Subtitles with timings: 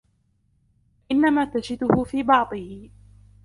[1.11, 2.89] وَإِنَّمَا تَجِدُهُ فِي بَعْضِهِ